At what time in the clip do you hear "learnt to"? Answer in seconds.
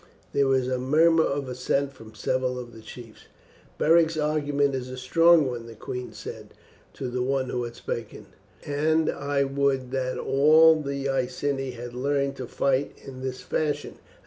11.93-12.47